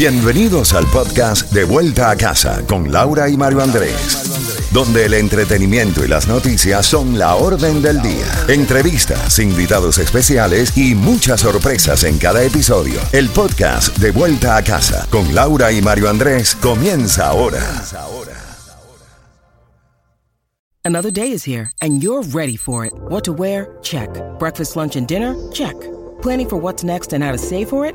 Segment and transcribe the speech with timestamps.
[0.00, 6.02] Bienvenidos al podcast De Vuelta a Casa con Laura y Mario Andrés, donde el entretenimiento
[6.02, 8.24] y las noticias son la orden del día.
[8.48, 12.98] Entrevistas, invitados especiales y muchas sorpresas en cada episodio.
[13.12, 17.60] El podcast De Vuelta a Casa con Laura y Mario Andrés comienza ahora.
[20.82, 22.94] Another day is here and you're ready for it.
[23.10, 23.68] What to wear?
[23.82, 24.08] Check.
[24.38, 25.36] Breakfast, lunch, and dinner?
[25.52, 25.76] Check.
[26.22, 27.94] Planning for what's next and how to save for it?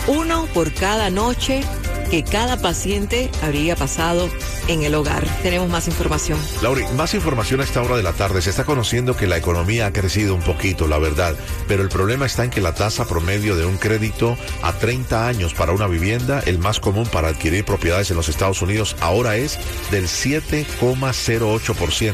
[0.08, 1.62] Uno por cada noche
[2.10, 4.30] que cada paciente habría pasado
[4.68, 5.24] en el hogar.
[5.44, 6.40] Tenemos más información.
[6.62, 8.42] Lauri, más información a esta hora de la tarde.
[8.42, 11.36] Se está conociendo que la economía ha crecido un poquito, la verdad,
[11.68, 15.54] pero el problema está en que la tasa promedio de un crédito a 30 años
[15.54, 19.58] para una vivienda, el más común para adquirir propiedades en los Estados Unidos, ahora es
[19.92, 22.14] del 7,08%.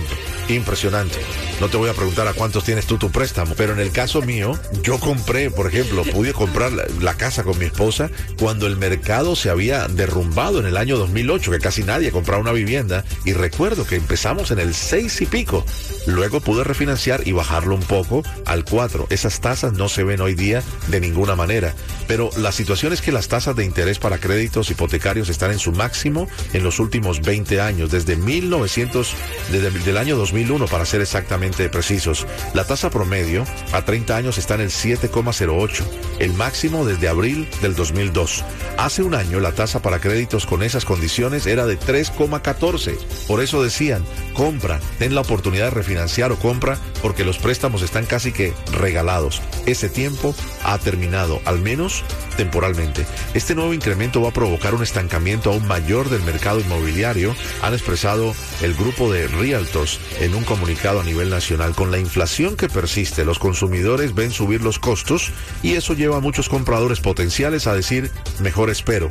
[0.49, 1.19] Impresionante.
[1.61, 4.21] No te voy a preguntar a cuántos tienes tú tu préstamo, pero en el caso
[4.21, 8.75] mío, yo compré, por ejemplo, pude comprar la, la casa con mi esposa cuando el
[8.75, 13.34] mercado se había derrumbado en el año 2008, que casi nadie compraba una vivienda, y
[13.34, 15.66] recuerdo que empezamos en el 6 y pico.
[16.08, 19.08] Luego pude refinanciar y bajarlo un poco al 4.
[19.10, 21.73] Esas tasas no se ven hoy día de ninguna manera,
[22.08, 25.72] pero la situación es que las tasas de interés para créditos hipotecarios están en su
[25.72, 29.14] máximo en los últimos 20 años, desde 1900,
[29.52, 32.26] desde el año 2001 para ser exactamente precisos.
[32.54, 35.83] La tasa promedio a 30 años está en el 7,08,
[36.19, 38.43] el máximo desde abril del 2002.
[38.77, 42.97] Hace un año la tasa para créditos con esas condiciones era de 3,14.
[43.27, 44.03] Por eso decían,
[44.33, 49.41] compra, ten la oportunidad de refinanciar o compra porque los préstamos están casi que regalados.
[49.65, 52.03] Ese tiempo ha terminado, al menos
[52.36, 53.05] temporalmente.
[53.33, 58.36] Este nuevo incremento va a provocar un estancamiento aún mayor del mercado inmobiliario, han expresado
[58.61, 61.76] el grupo de Realtors en un comunicado a nivel nacional.
[61.76, 66.22] Con la inflación que persiste, los consumidores ven subir los costos y eso lleva a
[66.22, 69.10] muchos compradores potenciales a decir, mejor espero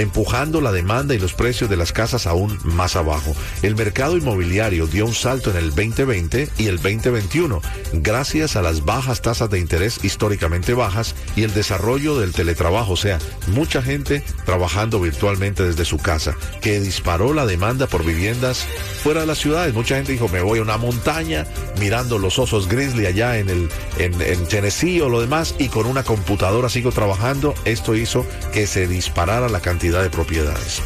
[0.00, 3.34] empujando la demanda y los precios de las casas aún más abajo.
[3.62, 7.60] El mercado inmobiliario dio un salto en el 2020 y el 2021
[7.92, 12.96] gracias a las bajas tasas de interés históricamente bajas y el desarrollo del teletrabajo, o
[12.96, 13.18] sea,
[13.48, 18.66] mucha gente trabajando virtualmente desde su casa, que disparó la demanda por viviendas
[19.02, 19.74] fuera de las ciudades.
[19.74, 21.46] Mucha gente dijo, me voy a una montaña
[21.78, 23.68] mirando los osos grizzly allá en, el,
[23.98, 27.54] en, en Tennessee o lo demás y con una computadora sigo trabajando.
[27.64, 30.80] Esto hizo que se disparara la cantidad de propiedades.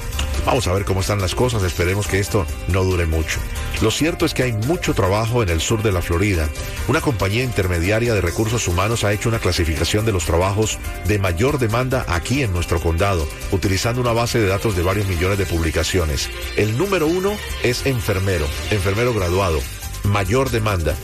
[0.47, 3.41] Vamos a ver cómo están las cosas, esperemos que esto no dure mucho.
[3.81, 6.48] Lo cierto es que hay mucho trabajo en el sur de la Florida.
[6.87, 11.59] Una compañía intermediaria de recursos humanos ha hecho una clasificación de los trabajos de mayor
[11.59, 16.28] demanda aquí en nuestro condado, utilizando una base de datos de varios millones de publicaciones.
[16.56, 19.60] El número uno es enfermero, enfermero graduado,
[20.04, 20.94] mayor demanda,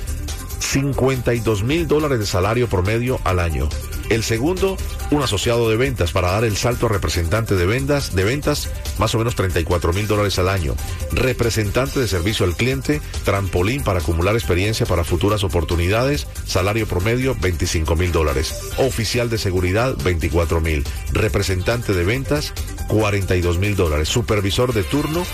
[0.58, 3.68] 52 mil dólares de salario promedio al año.
[4.10, 4.76] El segundo,
[5.12, 9.14] un asociado de ventas para dar el salto a representante de ventas, de ventas, más
[9.14, 10.74] o menos 34 mil dólares al año.
[11.12, 17.94] Representante de servicio al cliente, trampolín para acumular experiencia para futuras oportunidades, salario promedio 25
[17.94, 18.72] mil dólares.
[18.78, 20.84] Oficial de seguridad 24 mil.
[21.12, 22.52] Representante de ventas
[22.88, 24.08] 42 mil dólares.
[24.08, 25.24] Supervisor de turno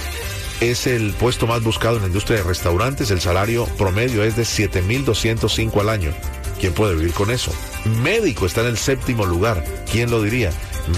[0.61, 3.11] es el puesto más buscado en la industria de restaurantes.
[3.11, 6.13] El salario promedio es de 7.205 al año.
[6.61, 7.53] ¿Quién puede vivir con eso?
[8.03, 9.65] Médico está en el séptimo lugar.
[9.91, 10.51] ¿Quién lo diría?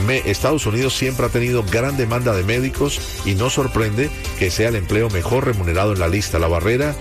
[0.07, 4.69] Me, Estados Unidos siempre ha tenido gran demanda de médicos y no sorprende que sea
[4.69, 6.39] el empleo mejor remunerado en la lista.
[6.39, 6.95] La barrera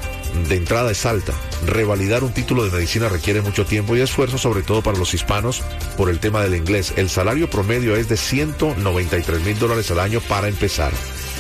[0.48, 1.34] de entrada es alta.
[1.66, 5.62] Revalidar un título de medicina requiere mucho tiempo y esfuerzo, sobre todo para los hispanos,
[5.98, 6.94] por el tema del inglés.
[6.96, 10.92] El salario promedio es de 193 mil dólares al año para empezar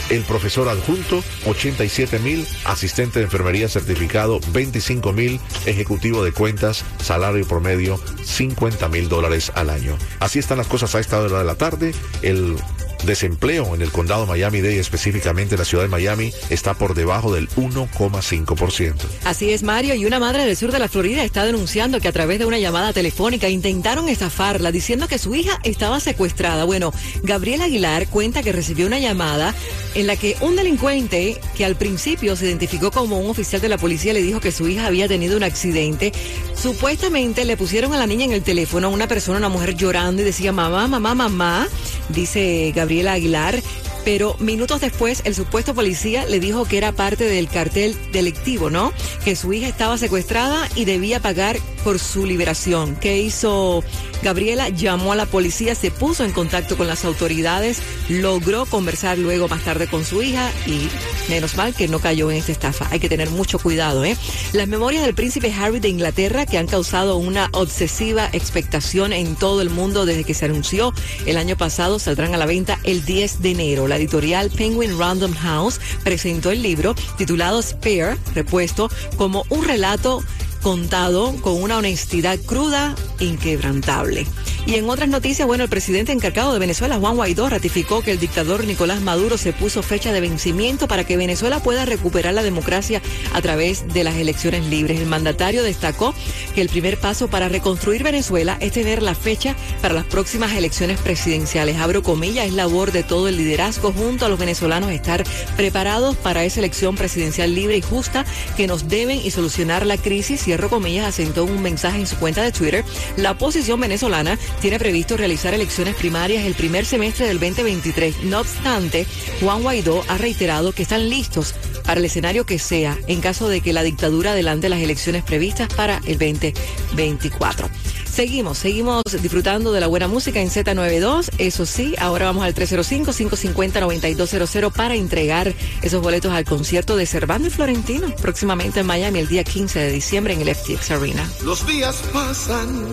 [0.09, 7.47] el profesor adjunto 87 mil, asistente de enfermería certificado 25 mil, ejecutivo de cuentas, salario
[7.47, 9.97] promedio 50 mil dólares al año.
[10.19, 11.93] Así están las cosas a esta hora de la tarde.
[12.21, 12.57] El
[13.05, 17.49] desempleo en el condado Miami-Dade, específicamente en la ciudad de Miami, está por debajo del
[17.49, 18.95] 1,5%.
[19.23, 22.11] Así es, Mario, y una madre del sur de la Florida está denunciando que a
[22.11, 26.63] través de una llamada telefónica intentaron estafarla diciendo que su hija estaba secuestrada.
[26.63, 26.93] Bueno,
[27.23, 29.53] Gabriela Aguilar cuenta que recibió una llamada
[29.97, 33.79] en la que un delincuente que al principio se identificó como un oficial de la
[33.79, 36.13] policía le dijo que su hija había tenido un accidente.
[36.55, 40.25] Supuestamente le pusieron a la niña en el teléfono una persona, una mujer llorando y
[40.25, 41.67] decía mamá, mamá, mamá,
[42.09, 43.59] dice Gabriela Aguilar
[44.07, 48.93] pero minutos después el supuesto policía le dijo que era parte del cartel delictivo, ¿no?
[49.25, 52.95] Que su hija estaba secuestrada y debía pagar por su liberación.
[52.95, 53.83] ¿Qué hizo
[54.23, 54.69] Gabriela?
[54.69, 59.65] Llamó a la policía, se puso en contacto con las autoridades, logró conversar luego más
[59.65, 60.87] tarde con su hija y
[61.29, 62.87] menos mal que no cayó en esta estafa.
[62.91, 64.15] Hay que tener mucho cuidado, ¿eh?
[64.53, 69.61] Las memorias del príncipe Harry de Inglaterra que han causado una obsesiva expectación en todo
[69.61, 70.93] el mundo desde que se anunció
[71.25, 75.79] el año pasado saldrán a la venta el 10 de enero editorial Penguin Random House
[76.03, 80.23] presentó el libro titulado Spare, repuesto, como un relato
[80.61, 84.25] contado con una honestidad cruda inquebrantable.
[84.65, 88.19] Y en otras noticias, bueno, el presidente encargado de Venezuela, Juan Guaidó, ratificó que el
[88.19, 93.01] dictador Nicolás Maduro se puso fecha de vencimiento para que Venezuela pueda recuperar la democracia
[93.33, 94.99] a través de las elecciones libres.
[94.99, 96.13] El mandatario destacó
[96.53, 100.99] que el primer paso para reconstruir Venezuela es tener la fecha para las próximas elecciones
[100.99, 101.77] presidenciales.
[101.77, 105.23] Abro comillas, es labor de todo el liderazgo junto a los venezolanos estar
[105.55, 108.25] preparados para esa elección presidencial libre y justa
[108.57, 110.43] que nos deben y solucionar la crisis.
[110.43, 112.83] Cierro comillas, asentó un mensaje en su cuenta de Twitter.
[113.15, 118.23] La oposición venezolana tiene previsto realizar elecciones primarias el primer semestre del 2023.
[118.23, 119.07] No obstante,
[119.41, 123.61] Juan Guaidó ha reiterado que están listos para el escenario que sea en caso de
[123.61, 127.69] que la dictadura adelante las elecciones previstas para el 2024.
[128.17, 131.29] Seguimos, seguimos disfrutando de la buena música en Z92.
[131.37, 135.53] Eso sí, ahora vamos al 305-550-9200 para entregar
[135.83, 139.91] esos boletos al concierto de Cervando y Florentino próximamente en Miami el día 15 de
[139.91, 141.29] diciembre en el FTX Arena.
[141.43, 142.87] Los días pasan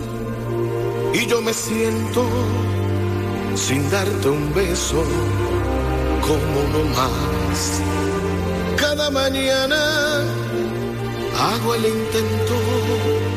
[1.11, 2.23] y yo me siento
[3.55, 5.03] sin darte un beso
[6.21, 7.81] como uno más.
[8.75, 10.21] Cada mañana
[11.35, 13.34] hago el intento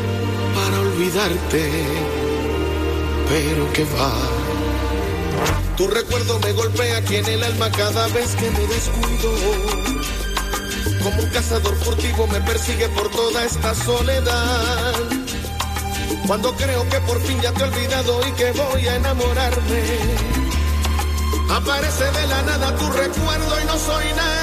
[3.28, 4.12] pero que va.
[5.76, 9.32] Tu recuerdo me golpea aquí en el alma cada vez que me descuido.
[11.02, 14.94] Como un cazador furtivo me persigue por toda esta soledad
[16.26, 19.82] cuando creo que por fin ya te he olvidado y que voy a enamorarme.
[21.50, 24.38] Aparece de la nada tu recuerdo y no soy nada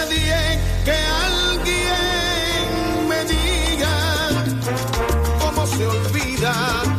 [6.46, 6.95] time.